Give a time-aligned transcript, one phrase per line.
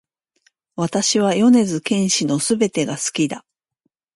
[0.77, 3.45] 私は米津玄師の全てが好きだ